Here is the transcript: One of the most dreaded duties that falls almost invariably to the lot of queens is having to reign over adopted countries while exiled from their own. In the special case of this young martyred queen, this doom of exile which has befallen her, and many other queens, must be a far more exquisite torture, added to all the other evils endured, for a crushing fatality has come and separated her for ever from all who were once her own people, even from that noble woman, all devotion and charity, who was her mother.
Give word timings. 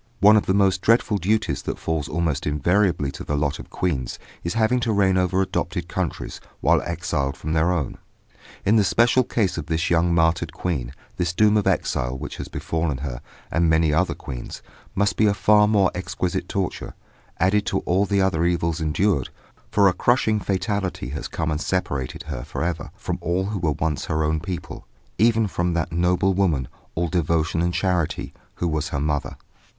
One 0.19 0.35
of 0.35 0.47
the 0.47 0.55
most 0.55 0.81
dreaded 0.81 1.21
duties 1.21 1.61
that 1.61 1.77
falls 1.77 2.07
almost 2.09 2.47
invariably 2.47 3.11
to 3.11 3.23
the 3.23 3.37
lot 3.37 3.59
of 3.59 3.69
queens 3.69 4.17
is 4.43 4.55
having 4.55 4.79
to 4.79 4.91
reign 4.91 5.15
over 5.15 5.43
adopted 5.43 5.87
countries 5.87 6.41
while 6.59 6.81
exiled 6.81 7.37
from 7.37 7.53
their 7.53 7.71
own. 7.71 7.99
In 8.65 8.77
the 8.77 8.83
special 8.83 9.23
case 9.23 9.59
of 9.59 9.67
this 9.67 9.91
young 9.91 10.11
martyred 10.11 10.53
queen, 10.53 10.93
this 11.17 11.33
doom 11.33 11.55
of 11.55 11.67
exile 11.67 12.17
which 12.17 12.37
has 12.37 12.47
befallen 12.47 12.97
her, 13.05 13.21
and 13.51 13.69
many 13.69 13.93
other 13.93 14.15
queens, 14.15 14.63
must 14.95 15.17
be 15.17 15.27
a 15.27 15.35
far 15.35 15.67
more 15.67 15.91
exquisite 15.93 16.49
torture, 16.49 16.95
added 17.39 17.67
to 17.67 17.81
all 17.81 18.07
the 18.07 18.21
other 18.23 18.43
evils 18.43 18.81
endured, 18.81 19.29
for 19.69 19.87
a 19.87 19.93
crushing 19.93 20.39
fatality 20.39 21.09
has 21.09 21.27
come 21.27 21.51
and 21.51 21.61
separated 21.61 22.23
her 22.23 22.43
for 22.43 22.63
ever 22.63 22.89
from 22.95 23.19
all 23.21 23.45
who 23.45 23.59
were 23.59 23.73
once 23.73 24.05
her 24.05 24.23
own 24.23 24.39
people, 24.39 24.87
even 25.19 25.45
from 25.45 25.75
that 25.75 25.91
noble 25.91 26.33
woman, 26.33 26.67
all 26.95 27.07
devotion 27.07 27.61
and 27.61 27.75
charity, 27.75 28.33
who 28.55 28.67
was 28.67 28.89
her 28.89 28.99
mother. 28.99 29.37